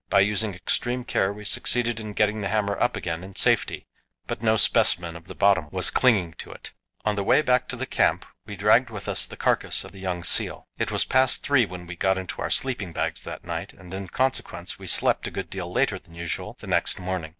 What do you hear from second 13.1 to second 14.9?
that night, and, in consequence, we